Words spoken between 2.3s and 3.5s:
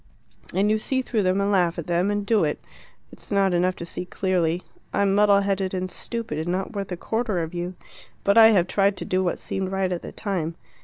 it. It's